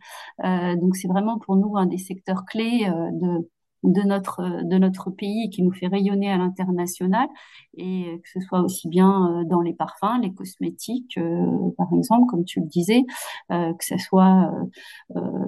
donc, 0.43 0.95
c'est 0.95 1.07
vraiment 1.07 1.39
pour 1.39 1.55
nous 1.55 1.77
un 1.77 1.85
des 1.85 1.97
secteurs 1.97 2.45
clés 2.45 2.85
de 3.13 3.47
de 3.83 4.01
notre 4.01 4.63
de 4.63 4.77
notre 4.77 5.09
pays 5.09 5.49
qui 5.49 5.63
nous 5.63 5.71
fait 5.71 5.87
rayonner 5.87 6.31
à 6.31 6.37
l'international. 6.37 7.27
Et 7.75 8.19
que 8.23 8.29
ce 8.29 8.39
soit 8.41 8.61
aussi 8.61 8.87
bien 8.87 9.41
euh, 9.41 9.43
dans 9.45 9.61
les 9.61 9.73
parfums, 9.73 10.19
les 10.21 10.33
cosmétiques 10.33 11.17
euh, 11.17 11.71
par 11.77 11.87
exemple 11.97 12.25
comme 12.29 12.45
tu 12.45 12.59
le 12.59 12.67
disais, 12.67 13.03
euh, 13.51 13.73
que 13.73 13.85
ce 13.85 13.97
soit 13.97 14.51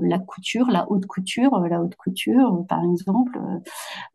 la 0.02 0.20
couture, 0.20 0.70
la 0.70 0.90
haute 0.90 1.06
couture, 1.06 1.60
la 1.60 1.82
haute 1.82 1.96
couture 1.96 2.66
par 2.68 2.84
exemple, 2.84 3.40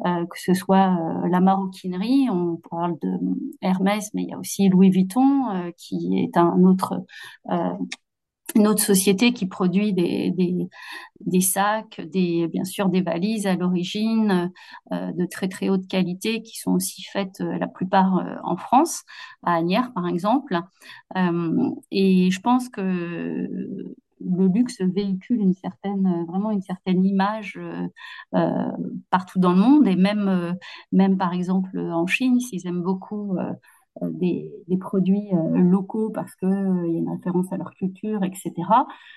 que 0.04 0.38
ce 0.38 0.54
soit 0.54 0.96
la 1.28 1.40
maroquinerie, 1.40 2.28
on 2.30 2.56
parle 2.70 2.98
de 3.00 3.18
Hermès 3.62 4.10
mais 4.14 4.22
il 4.22 4.28
y 4.30 4.32
a 4.32 4.38
aussi 4.38 4.68
Louis 4.68 4.90
Vuitton 4.90 5.72
qui 5.76 6.18
est 6.18 6.36
un 6.36 6.62
autre 6.64 7.04
une 8.54 8.66
autre 8.66 8.82
société 8.82 9.32
qui 9.32 9.46
produit 9.46 9.92
des, 9.92 11.40
sacs, 11.40 12.00
bien 12.00 12.64
sûr 12.64 12.88
des 12.88 13.02
valises 13.02 13.46
à 13.46 13.54
l'origine 13.54 14.50
euh, 14.92 15.12
de 15.12 15.26
très 15.26 15.48
très 15.48 15.68
haute 15.68 15.86
qualité 15.86 16.42
qui 16.42 16.58
sont 16.58 16.72
aussi 16.72 17.02
faites 17.02 17.40
euh, 17.40 17.58
la 17.58 17.68
plupart 17.68 18.18
euh, 18.18 18.36
en 18.42 18.56
France, 18.56 19.04
à 19.42 19.54
Agnières 19.54 19.92
par 19.92 20.06
exemple. 20.08 20.58
et 21.90 22.30
je 22.30 22.40
pense 22.40 22.68
que 22.68 22.82
le 24.20 24.48
luxe 24.48 24.80
véhicule 24.80 25.40
une 25.40 25.54
certaine, 25.54 26.24
vraiment 26.26 26.50
une 26.50 26.62
certaine 26.62 27.04
image 27.04 27.58
partout 29.10 29.38
dans 29.38 29.52
le 29.52 29.58
monde 29.58 29.86
et 29.86 29.96
même, 29.96 30.56
même 30.90 31.16
par 31.18 31.32
exemple 31.32 31.78
en 31.78 32.06
Chine, 32.06 32.40
s'ils 32.40 32.66
aiment 32.66 32.82
beaucoup 32.82 33.36
des, 34.02 34.50
produits 34.80 35.28
euh, 35.32 35.58
locaux 35.58 36.10
parce 36.10 36.34
qu'il 36.36 36.48
euh, 36.48 36.88
y 36.88 36.96
a 36.96 36.98
une 36.98 37.10
référence 37.10 37.52
à 37.52 37.56
leur 37.56 37.72
culture, 37.74 38.22
etc. 38.22 38.52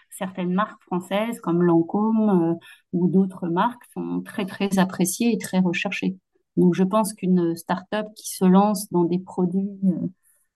Certaines 0.10 0.54
marques 0.54 0.82
françaises 0.84 1.40
comme 1.40 1.62
Lancôme 1.62 2.30
euh, 2.30 2.54
ou 2.94 3.08
d'autres 3.08 3.48
marques 3.48 3.84
sont 3.94 4.22
très 4.22 4.46
très 4.46 4.80
appréciées 4.80 5.34
et 5.34 5.38
très 5.38 5.60
recherchées. 5.60 6.18
Donc 6.58 6.74
je 6.74 6.84
pense 6.84 7.14
qu'une 7.14 7.56
start-up 7.56 8.08
qui 8.16 8.30
se 8.30 8.46
lance 8.46 8.90
dans 8.92 9.04
des 9.04 9.20
produits 9.20 9.80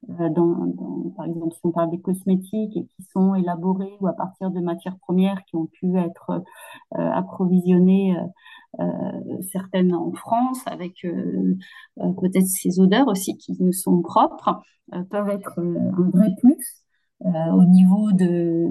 dans, 0.07 0.71
par 1.17 1.25
exemple, 1.25 1.55
si 1.55 1.61
on 1.63 1.71
parle 1.71 1.89
des 1.89 1.99
cosmétiques 1.99 2.77
et 2.77 2.85
qui 2.85 3.03
sont 3.11 3.33
élaborés 3.33 3.97
ou 4.01 4.07
à 4.07 4.13
partir 4.13 4.51
de 4.51 4.59
matières 4.59 4.97
premières 4.99 5.43
qui 5.45 5.55
ont 5.55 5.65
pu 5.65 5.97
être 5.97 6.43
approvisionnées 6.91 8.15
certaines 9.51 9.93
en 9.93 10.11
France, 10.13 10.59
avec 10.65 11.05
euh, 11.05 11.57
euh, 11.99 12.11
peut-être 12.21 12.47
ces 12.47 12.79
odeurs 12.79 13.07
aussi 13.07 13.37
qui 13.37 13.55
nous 13.59 13.73
sont 13.73 14.01
propres, 14.01 14.61
peuvent 15.09 15.29
être 15.29 15.59
un 15.59 16.09
vrai 16.11 16.29
plus. 16.39 16.83
au 17.23 17.65
niveau 17.65 18.11
de 18.11 18.67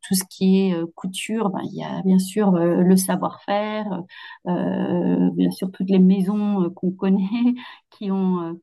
tout 0.00 0.14
ce 0.14 0.24
qui 0.30 0.60
est 0.60 0.74
couture, 0.94 1.50
ben, 1.50 1.60
il 1.64 1.78
y 1.78 1.84
a 1.84 2.02
bien 2.02 2.18
sûr 2.18 2.52
le 2.52 2.96
savoir-faire, 2.96 4.02
bien 4.46 5.50
sûr 5.50 5.70
toutes 5.72 5.90
les 5.90 5.98
maisons 5.98 6.70
qu'on 6.70 6.90
connaît 6.92 7.54
qui 7.90 8.10
ont 8.10 8.58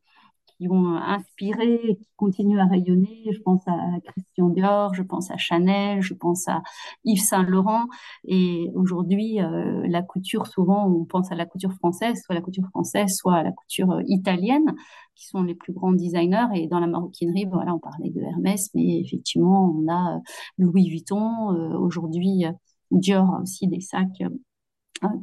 qui 0.62 0.70
ont 0.70 0.96
inspiré 0.96 1.98
qui 2.00 2.08
continuent 2.16 2.60
à 2.60 2.66
rayonner. 2.66 3.24
Je 3.32 3.40
pense 3.40 3.68
à 3.68 3.78
Christian 4.06 4.50
Dior, 4.50 4.94
je 4.94 5.02
pense 5.02 5.32
à 5.32 5.38
Chanel, 5.38 6.02
je 6.04 6.14
pense 6.14 6.48
à 6.48 6.62
Yves 7.04 7.24
Saint 7.24 7.42
Laurent. 7.42 7.86
Et 8.26 8.70
aujourd'hui, 8.76 9.42
euh, 9.42 9.88
la 9.88 10.04
couture, 10.04 10.46
souvent, 10.46 10.86
on 10.86 11.04
pense 11.06 11.32
à 11.32 11.36
la 11.36 11.48
couture 11.48 11.74
française, 11.74 12.22
soit 12.24 12.36
la 12.36 12.42
couture 12.42 12.68
française, 12.70 13.16
soit 13.16 13.38
à 13.38 13.44
la 13.44 13.52
couture 13.52 13.92
euh, 13.92 14.04
italienne, 14.06 14.76
qui 15.16 15.26
sont 15.26 15.42
les 15.42 15.56
plus 15.56 15.74
grands 15.74 15.94
designers. 15.94 16.48
Et 16.54 16.68
dans 16.68 16.80
la 16.80 16.88
maroquinerie, 16.88 17.46
voilà, 17.46 17.74
on 17.74 17.80
parlait 17.80 18.12
de 18.12 18.22
Hermès, 18.22 18.70
mais 18.76 19.00
effectivement, 19.00 19.74
on 19.76 19.92
a 19.92 20.18
euh, 20.18 20.20
Louis 20.60 20.90
Vuitton. 20.90 21.48
aujourd'hui, 21.80 22.46
Dior 22.92 23.34
a 23.34 23.42
aussi 23.42 23.68
des 23.68 23.82
sacs 23.82 24.22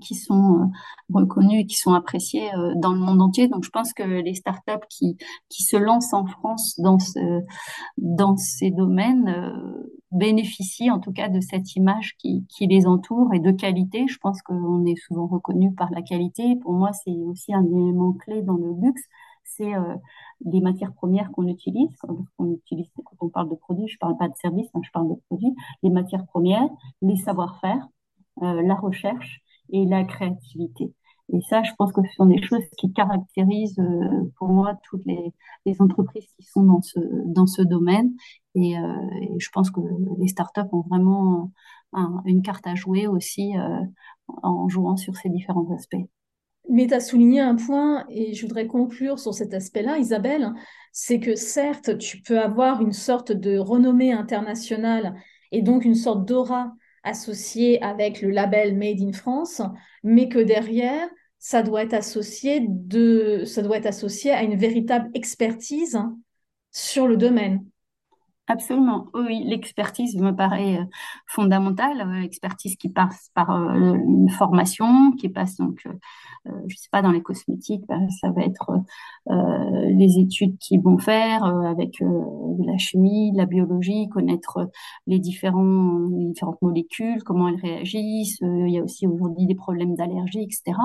qui 0.01 0.15
sont 0.15 0.61
euh, 0.61 0.65
reconnus 1.13 1.63
et 1.63 1.67
qui 1.67 1.77
sont 1.77 1.93
appréciés 1.93 2.53
euh, 2.55 2.73
dans 2.77 2.93
le 2.93 2.99
monde 2.99 3.23
entier. 3.23 3.49
Donc, 3.49 3.65
je 3.65 3.71
pense 3.71 3.93
que 3.93 4.03
les 4.03 4.35
startups 4.35 4.87
qui, 4.89 5.17
qui 5.49 5.63
se 5.63 5.77
lancent 5.77 6.13
en 6.13 6.27
France 6.27 6.79
dans, 6.79 6.99
ce, 6.99 7.43
dans 7.97 8.37
ces 8.37 8.71
domaines 8.71 9.29
euh, 9.29 9.93
bénéficient 10.11 10.91
en 10.91 10.99
tout 10.99 11.13
cas 11.13 11.29
de 11.29 11.41
cette 11.41 11.77
image 11.77 12.17
qui, 12.19 12.45
qui 12.49 12.67
les 12.67 12.87
entoure 12.87 13.33
et 13.35 13.41
de 13.41 13.51
qualité. 13.51 14.07
Je 14.09 14.19
pense 14.19 14.43
qu'on 14.43 14.85
est 14.85 14.97
souvent 14.97 15.27
reconnu 15.27 15.73
par 15.75 15.91
la 15.91 16.03
qualité. 16.03 16.57
Pour 16.57 16.73
moi, 16.73 16.93
c'est 16.93 17.17
aussi 17.27 17.55
un 17.55 17.65
élément 17.65 18.13
clé 18.13 18.43
dans 18.43 18.57
le 18.57 18.73
luxe 18.81 19.03
c'est 19.51 19.73
les 20.45 20.61
matières 20.61 20.93
premières 20.93 21.33
qu'on 21.33 21.49
utilise. 21.49 21.89
Quand 21.97 22.17
on, 22.39 22.53
utilise, 22.53 22.87
quand 22.95 23.17
on 23.21 23.31
parle 23.31 23.49
de 23.49 23.55
produits, 23.55 23.89
je 23.89 23.95
ne 23.95 23.99
parle 23.99 24.17
pas 24.19 24.29
de 24.29 24.37
services, 24.37 24.69
hein, 24.75 24.81
je 24.85 24.91
parle 24.93 25.09
de 25.09 25.15
produits, 25.27 25.55
les 25.83 25.89
matières 25.89 26.27
premières, 26.27 26.69
les 27.01 27.17
savoir-faire, 27.17 27.89
la 28.43 28.75
recherche 28.75 29.43
et 29.73 29.87
la 29.87 30.05
créativité. 30.05 30.93
Et 31.33 31.41
ça, 31.43 31.63
je 31.63 31.73
pense 31.77 31.93
que 31.93 32.01
ce 32.03 32.15
sont 32.15 32.27
des 32.27 32.43
choses 32.43 32.65
qui 32.79 32.93
caractérisent 32.93 33.83
pour 34.39 34.49
moi 34.49 34.79
toutes 34.89 35.05
les, 35.05 35.33
entreprises 35.79 36.27
qui 36.39 36.47
sont 36.47 36.63
dans 36.63 36.81
ce, 36.81 36.99
dans 37.27 37.47
ce 37.47 37.61
domaine. 37.61 38.13
Et, 38.55 38.73
et 38.73 39.39
je 39.39 39.49
pense 39.53 39.71
que 39.71 39.81
les 40.19 40.29
startups 40.29 40.63
ont 40.73 40.85
vraiment 40.89 41.53
une 42.25 42.41
carte 42.41 42.67
à 42.67 42.75
jouer 42.75 43.07
aussi 43.07 43.53
en 44.43 44.69
jouant 44.71 44.97
sur 44.97 45.17
ces 45.17 45.29
différents 45.29 45.71
aspects. 45.75 45.97
Mais 46.69 46.87
tu 46.87 46.95
as 46.95 47.01
souligné 47.01 47.41
un 47.41 47.57
point, 47.57 48.05
et 48.11 48.35
je 48.35 48.43
voudrais 48.43 48.67
conclure 48.67 49.19
sur 49.19 49.33
cet 49.33 49.55
aspect-là, 49.55 49.99
Isabelle, 49.99 50.53
c'est 50.93 51.19
que 51.19 51.35
certes, 51.35 51.97
tu 51.97 52.21
peux 52.21 52.39
avoir 52.39 52.83
une 52.83 52.93
sorte 52.93 53.33
de 53.33 53.57
renommée 53.57 54.13
internationale 54.13 55.15
et 55.51 55.63
donc 55.63 55.87
une 55.87 55.95
sorte 55.95 56.29
d'aura 56.29 56.75
associée 57.09 57.83
avec 57.83 58.23
le 58.23 58.31
label 58.31 58.77
Made 58.77 59.01
in 59.01 59.13
France, 59.13 59.63
mais 60.03 60.29
que 60.29 60.39
derrière, 60.39 61.09
associé, 61.95 62.61
ça 63.45 63.63
doit 63.63 63.79
être 63.79 63.87
associé 63.87 64.31
à 64.31 64.43
une 64.43 64.57
véritable 64.57 65.11
expertise 65.15 65.99
sur 66.71 67.09
le 67.09 67.17
domaine. 67.17 67.65
Absolument, 68.51 69.09
oui, 69.13 69.45
l'expertise 69.45 70.17
me 70.17 70.35
paraît 70.35 70.79
euh, 70.79 70.85
fondamentale, 71.27 72.01
euh, 72.01 72.21
l'expertise 72.21 72.77
qui 72.77 72.89
passe 72.89 73.31
par 73.35 73.51
euh, 73.51 73.93
une 73.95 74.31
formation, 74.31 75.13
qui 75.13 75.29
passe 75.29 75.57
donc, 75.57 75.87
je 76.67 76.77
sais 76.77 76.89
pas, 76.91 77.03
dans 77.03 77.13
les 77.13 77.21
cosmétiques, 77.23 77.85
ben, 77.87 78.09
ça 78.09 78.31
va 78.31 78.43
être 78.43 78.71
les 79.27 80.19
études 80.19 80.57
qu'ils 80.59 80.81
vont 80.81 80.97
faire 80.97 81.45
avec 81.45 82.01
la 82.01 82.79
chimie, 82.79 83.33
la 83.35 83.45
biologie, 83.45 84.09
connaître 84.09 84.71
les, 85.07 85.19
différents, 85.19 86.09
les 86.11 86.27
différentes 86.27 86.63
molécules, 86.63 87.23
comment 87.25 87.49
elles 87.49 87.61
réagissent. 87.61 88.39
il 88.41 88.71
y 88.71 88.79
a 88.79 88.83
aussi 88.83 89.07
aujourd'hui 89.07 89.47
des 89.47 89.55
problèmes 89.55 89.95
d'allergie, 89.95 90.43
etc. 90.43 90.79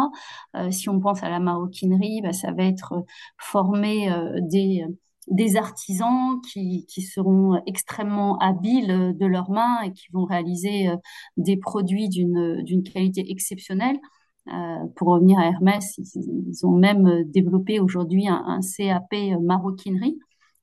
si 0.69 0.89
on 0.89 0.99
pense 0.99 1.23
à 1.23 1.29
la 1.29 1.39
maroquinerie, 1.39 2.21
ben, 2.21 2.33
ça 2.33 2.51
va 2.51 2.63
être 2.63 3.05
former 3.37 4.09
des 4.41 4.85
des 5.27 5.55
artisans 5.55 6.41
qui, 6.41 6.85
qui, 6.87 7.01
seront 7.01 7.61
extrêmement 7.65 8.37
habiles 8.39 9.15
de 9.17 9.25
leurs 9.25 9.49
mains 9.49 9.81
et 9.81 9.91
qui 9.91 10.07
vont 10.11 10.25
réaliser 10.25 10.89
euh, 10.89 10.95
des 11.37 11.57
produits 11.57 12.09
d'une 12.09 12.83
qualité 12.83 13.31
exceptionnelle. 13.31 13.97
Euh, 14.49 14.85
pour 14.95 15.09
revenir 15.09 15.39
à 15.39 15.47
Hermès, 15.47 15.97
ils, 15.97 16.65
ont 16.65 16.75
même 16.77 17.23
développé 17.25 17.79
aujourd'hui 17.79 18.27
un, 18.27 18.59
CAP 18.59 19.13
maroquinerie 19.41 20.19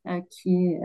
euh, 0.07 0.21
qui 0.31 0.67
est 0.67 0.81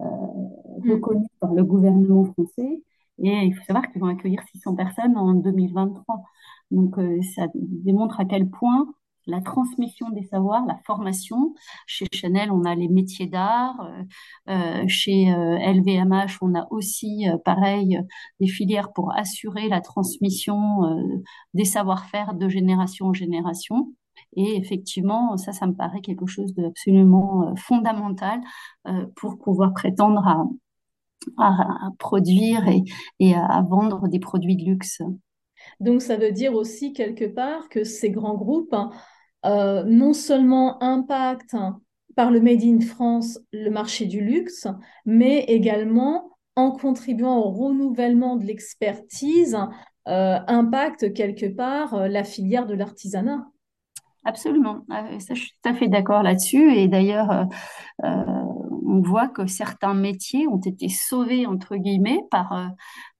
mm. 0.00 0.92
reconnu 0.92 1.26
par 1.40 1.52
le 1.52 1.64
gouvernement 1.64 2.24
français. 2.24 2.82
Et 3.18 3.30
il 3.30 3.54
faut 3.54 3.64
savoir 3.64 3.90
qu'ils 3.90 4.00
vont 4.00 4.08
accueillir 4.08 4.42
600 4.52 4.74
personnes 4.76 5.16
en 5.16 5.34
2023. 5.34 6.22
Donc 6.70 6.96
ça 7.34 7.46
démontre 7.54 8.20
à 8.20 8.24
quel 8.26 8.48
point 8.50 8.86
la 9.26 9.40
transmission 9.40 10.10
des 10.10 10.22
savoirs, 10.22 10.64
la 10.66 10.78
formation. 10.84 11.54
Chez 11.86 12.06
Chanel, 12.12 12.50
on 12.50 12.64
a 12.64 12.74
les 12.74 12.88
métiers 12.88 13.26
d'art. 13.26 13.80
Euh, 14.48 14.52
euh 14.52 14.84
chez 14.88 15.26
LVMH, 15.26 16.14
euh, 16.14 16.38
on 16.42 16.54
a 16.54 16.66
aussi, 16.70 17.26
pareil, 17.44 18.00
des 18.40 18.46
filières 18.46 18.92
pour 18.92 19.12
assurer 19.14 19.68
la 19.68 19.80
transmission 19.80 20.56
des 21.54 21.64
savoir-faire 21.64 22.34
de 22.34 22.48
génération 22.48 23.06
en 23.06 23.12
génération. 23.12 23.92
Et 24.36 24.56
effectivement, 24.56 25.36
ça, 25.36 25.52
ça 25.52 25.66
me 25.66 25.74
paraît 25.74 26.00
quelque 26.00 26.26
chose 26.26 26.54
d'absolument 26.54 27.54
fondamental 27.56 28.40
pour 29.16 29.38
pouvoir 29.38 29.72
prétendre 29.72 30.48
à, 31.38 31.90
produire 31.98 32.66
et, 32.68 32.84
et 33.18 33.34
à 33.34 33.62
vendre 33.68 34.08
des 34.08 34.20
produits 34.20 34.56
de 34.56 34.64
luxe. 34.64 35.02
Donc, 35.80 36.02
ça 36.02 36.16
veut 36.16 36.32
dire 36.32 36.54
aussi 36.54 36.92
quelque 36.92 37.24
part 37.24 37.68
que 37.68 37.84
ces 37.84 38.10
grands 38.10 38.36
groupes 38.36 38.72
hein, 38.72 38.90
euh, 39.46 39.84
non 39.84 40.12
seulement 40.12 40.82
impacte 40.82 41.56
par 42.16 42.30
le 42.30 42.40
Made 42.40 42.64
in 42.64 42.80
France 42.80 43.38
le 43.52 43.70
marché 43.70 44.06
du 44.06 44.20
luxe, 44.20 44.66
mais 45.04 45.44
également 45.44 46.30
en 46.56 46.72
contribuant 46.72 47.36
au 47.36 47.50
renouvellement 47.50 48.36
de 48.36 48.44
l'expertise, 48.44 49.56
euh, 50.08 50.38
impacte 50.46 51.12
quelque 51.12 51.46
part 51.46 51.94
euh, 51.94 52.08
la 52.08 52.24
filière 52.24 52.66
de 52.66 52.74
l'artisanat. 52.74 53.46
Absolument, 54.24 54.80
je 54.90 55.34
suis 55.34 55.52
tout 55.62 55.68
à 55.68 55.74
fait 55.74 55.86
d'accord 55.86 56.24
là-dessus. 56.24 56.74
Et 56.74 56.88
d'ailleurs, 56.88 57.46
on 58.86 59.00
voit 59.00 59.28
que 59.28 59.46
certains 59.46 59.94
métiers 59.94 60.46
ont 60.48 60.60
été 60.60 60.88
sauvés, 60.88 61.46
entre 61.46 61.76
guillemets, 61.76 62.22
par, 62.30 62.52
euh, 62.52 62.66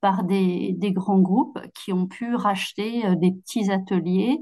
par 0.01 0.25
des, 0.25 0.77
grands 0.93 1.21
groupes 1.21 1.59
qui 1.75 1.93
ont 1.93 2.07
pu 2.07 2.35
racheter 2.35 3.05
euh, 3.07 3.17
des 3.17 3.33
petits 3.33 3.71
ateliers 3.71 4.39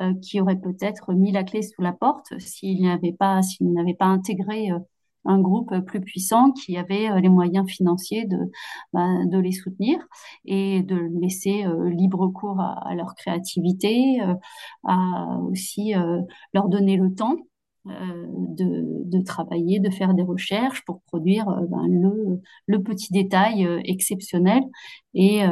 euh, 0.00 0.14
qui 0.22 0.40
auraient 0.40 0.60
peut-être 0.60 1.12
mis 1.12 1.32
la 1.32 1.44
clé 1.44 1.62
sous 1.62 1.82
la 1.82 1.92
porte 1.92 2.38
s'ils 2.38 2.82
n'avaient 2.82 3.12
pas, 3.12 3.40
pas 3.98 4.06
intégré 4.06 4.70
un 5.24 5.40
groupe 5.40 5.76
plus 5.80 6.00
puissant 6.00 6.52
qui 6.52 6.78
avait 6.78 7.20
les 7.20 7.28
moyens 7.28 7.68
financiers 7.68 8.24
de, 8.24 8.38
bah, 8.92 9.24
de 9.26 9.38
les 9.38 9.52
soutenir 9.52 9.98
et 10.46 10.82
de 10.82 10.96
laisser 11.20 11.64
libre 11.90 12.28
cours 12.28 12.60
à, 12.60 12.94
leur 12.94 13.14
créativité, 13.14 14.20
à 14.84 15.38
aussi 15.50 15.92
leur 16.54 16.68
donner 16.68 16.96
le 16.96 17.14
temps 17.14 17.36
de, 17.88 18.82
de, 19.04 19.22
travailler, 19.22 19.80
de 19.80 19.90
faire 19.90 20.14
des 20.14 20.22
recherches 20.22 20.84
pour 20.84 21.00
produire 21.02 21.48
euh, 21.48 21.66
ben, 21.68 21.86
le, 21.88 22.40
le, 22.66 22.82
petit 22.82 23.12
détail 23.12 23.66
euh, 23.66 23.80
exceptionnel. 23.84 24.62
Et 25.14 25.42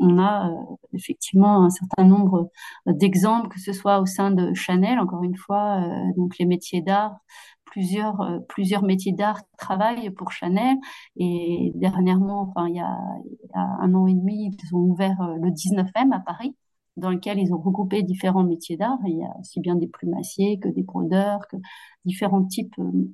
on 0.00 0.18
a 0.18 0.50
effectivement 0.94 1.64
un 1.64 1.70
certain 1.70 2.04
nombre 2.04 2.50
d'exemples, 2.86 3.48
que 3.48 3.60
ce 3.60 3.72
soit 3.72 4.00
au 4.00 4.06
sein 4.06 4.30
de 4.30 4.54
Chanel, 4.54 4.98
encore 4.98 5.22
une 5.22 5.36
fois, 5.36 5.82
donc 6.16 6.38
les 6.38 6.46
métiers 6.46 6.80
d'art, 6.80 7.18
plusieurs, 7.66 8.40
plusieurs 8.48 8.84
métiers 8.84 9.12
d'art 9.12 9.42
travaillent 9.58 10.10
pour 10.10 10.32
Chanel. 10.32 10.76
Et 11.16 11.72
dernièrement, 11.74 12.42
enfin, 12.48 12.68
il 12.68 12.76
y, 12.76 12.80
a, 12.80 12.96
il 13.26 13.50
y 13.54 13.58
a 13.58 13.76
un 13.80 13.92
an 13.94 14.06
et 14.06 14.14
demi, 14.14 14.50
ils 14.50 14.74
ont 14.74 14.80
ouvert 14.80 15.16
le 15.42 15.50
19e 15.50 16.12
à 16.14 16.20
Paris 16.20 16.54
dans 16.98 17.10
lequel 17.10 17.38
ils 17.38 17.52
ont 17.54 17.58
regroupé 17.60 18.02
différents 18.02 18.44
métiers 18.44 18.76
d'art. 18.76 18.98
Il 19.06 19.18
y 19.18 19.24
a 19.24 19.32
aussi 19.40 19.60
bien 19.60 19.76
des 19.76 19.86
plumassiers 19.86 20.58
que 20.58 20.68
des 20.68 20.82
brodeurs, 20.82 21.40
que 21.50 21.56
différents 22.04 22.44
types 22.44 22.74
euh, 22.78 23.08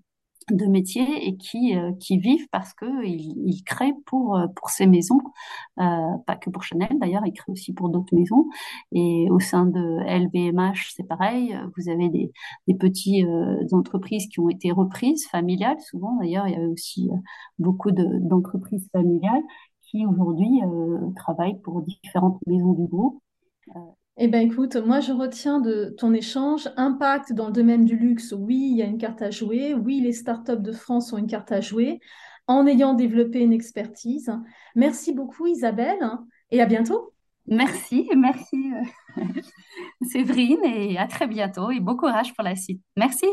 de 0.51 0.67
métiers 0.67 1.27
et 1.27 1.37
qui, 1.37 1.77
euh, 1.77 1.93
qui 2.01 2.19
vivent 2.19 2.49
parce 2.53 2.75
qu'ils 2.75 3.49
ils 3.49 3.63
créent 3.65 3.95
pour, 4.07 4.37
euh, 4.37 4.47
pour 4.57 4.69
ces 4.71 4.87
maisons, 4.87 5.21
pas 5.77 6.37
que 6.41 6.51
pour 6.51 6.63
Chanel 6.63 6.99
d'ailleurs, 7.01 7.27
ils 7.27 7.33
créent 7.33 7.53
aussi 7.53 7.73
pour 7.73 7.89
d'autres 7.89 8.15
maisons. 8.15 8.47
Et 8.93 9.29
au 9.31 9.41
sein 9.41 9.67
de 9.67 9.81
LVMH, 10.07 10.93
c'est 10.95 11.09
pareil, 11.09 11.59
vous 11.77 11.91
avez 11.91 12.09
des, 12.11 12.31
des 12.69 12.75
petites 12.75 13.27
entreprises 13.73 14.29
qui 14.29 14.41
ont 14.41 14.51
été 14.51 14.71
reprises, 14.73 15.27
familiales 15.29 15.81
souvent 15.81 16.17
d'ailleurs, 16.19 16.47
il 16.47 16.53
y 16.53 16.57
avait 16.57 16.67
aussi 16.67 17.11
beaucoup 17.59 17.91
d'entreprises 17.93 18.89
familiales 18.93 19.43
qui 19.83 20.07
aujourd'hui 20.07 20.61
travaillent 21.17 21.61
pour 21.61 21.83
différentes 21.83 22.39
maisons 22.47 22.73
du 22.75 22.87
groupe 22.87 23.24
eh 24.17 24.29
bien, 24.29 24.41
écoute, 24.41 24.77
moi, 24.77 25.01
je 25.01 25.13
retiens 25.13 25.61
de 25.61 25.95
ton 25.99 26.13
échange 26.13 26.69
impact 26.77 27.33
dans 27.33 27.47
le 27.47 27.53
domaine 27.53 27.85
du 27.85 27.97
luxe. 27.97 28.33
Oui, 28.33 28.69
il 28.71 28.77
y 28.77 28.83
a 28.83 28.87
une 28.87 28.99
carte 28.99 29.23
à 29.23 29.31
jouer. 29.31 29.75
Oui, 29.75 30.01
les 30.01 30.13
startups 30.13 30.61
de 30.61 30.73
France 30.73 31.13
ont 31.13 31.19
une 31.19 31.27
carte 31.27 31.51
à 31.51 31.61
jouer 31.61 32.01
en 32.47 32.67
ayant 32.67 32.95
développé 32.95 33.41
une 33.41 33.53
expertise. 33.53 34.31
Merci 34.75 35.13
beaucoup, 35.13 35.47
Isabelle, 35.47 36.11
et 36.51 36.61
à 36.61 36.67
bientôt. 36.67 37.13
Merci, 37.47 38.09
merci, 38.17 38.73
euh, 39.19 39.23
Séverine, 40.03 40.65
et 40.65 40.97
à 40.97 41.07
très 41.07 41.27
bientôt, 41.27 41.71
et 41.71 41.81
bon 41.81 41.97
courage 41.97 42.35
pour 42.35 42.45
la 42.45 42.57
suite. 42.57 42.83
Merci. 42.97 43.27